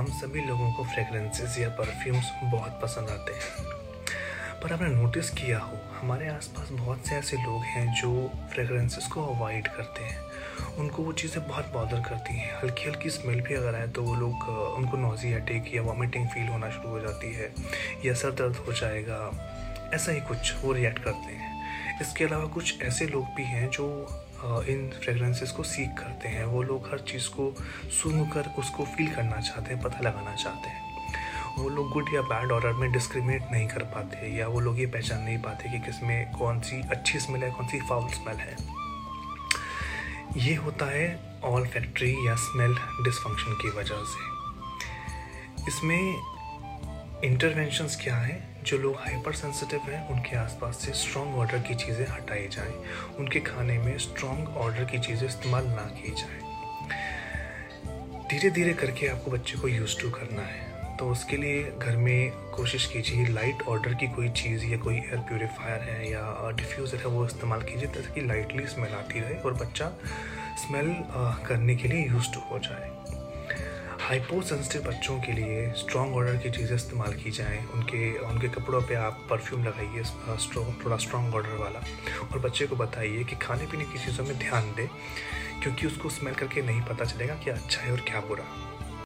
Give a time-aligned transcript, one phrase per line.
[0.00, 3.64] हम सभी लोगों को फ्रेगरेंसेस या परफ्यूम्स बहुत पसंद आते हैं।
[4.60, 9.24] पर आपने नोटिस किया हो, हमारे आसपास बहुत से ऐसे लोग हैं जो फ्रेगरेंसेस को
[9.24, 10.20] अवॉइड करते हैं।
[10.78, 14.14] उनको वो चीज़ें बहुत बॉदर करती हैं। हल्की हल्की स्मेल भी अगर आए तो वो
[14.14, 17.52] लोग, उनको नोजी अटैक या वॉमिटिंग फील होना शुरू हो जाती है
[18.04, 19.20] या सर दर्द हो जाएगा।
[19.94, 23.86] ऐसा ही कुछ वो रिएक्ट करते हैं। इसके अलावा कुछ ऐसे लोग भी हैं जो
[24.44, 27.54] इन फ्रेगरेंसेस को सीख करते हैं। वो लोग हर चीज़ को
[27.90, 30.88] सूंघ कर उसको फील करना चाहते हैं, पता लगाना चाहते हैं।
[31.58, 34.86] वो लोग गुड या बैड ऑर्डर में डिस्क्रिमिनेट नहीं कर पाते या वो लोग ये
[34.86, 38.56] पहचान नहीं पाते कि किसमें कौन सी अच्छी स्मेल है, कौन सी फाउल स्मेल है।
[40.36, 44.28] ये होता है ऑल फैक्ट्री या स्मेल डिसफंक्शन की वजह से।
[45.68, 46.22] इसमें
[47.24, 48.62] इंटरवेंशंस क्या हैं?
[48.64, 52.72] जो लोग हाइपर सेंसिटिव हैं, उनके आसपास से स्ट्रॉन्ग ऑर्डर की चीज़ें हटाई जाएँ।
[53.18, 56.38] उनके खाने में स्ट्रॉन्ग ऑर्डर की चीज़ें इस्तेमाल ना की जाए।
[58.30, 62.30] धीरे धीरे करके आपको बच्चे को यूज़ टू करना है। तो उसके लिए घर में
[62.56, 67.06] कोशिश कीजिए लाइट ऑर्डर की कोई चीज़ या कोई एयर प्योरीफायर है या डिफ्यूज़र है,
[67.06, 69.92] वो इस्तेमाल कीजिए ताकि लाइटली स्मेल आती रहे और बच्चा
[70.58, 70.94] स्मेल
[71.46, 72.90] करने के लिए यूज़ टू हो जाए।
[74.10, 78.80] हाइपो सेंसिटिव बच्चों के लिए स्ट्रॉन्ग ऑर्डर की चीज़ें इस्तेमाल की जाएँ। उनके उनके कपड़ों
[78.82, 81.82] पे आप परफ्यूम लगाइए स्ट्रॉन्ग थोड़ा स्ट्रॉन्ग ऑर्डर वाला।
[82.24, 84.86] और बच्चे को बताइए कि खाने पीने की चीज़ों में ध्यान दें,
[85.62, 88.44] क्योंकि उसको स्मेल करके नहीं पता चलेगा कि अच्छा है और क्या बुरा।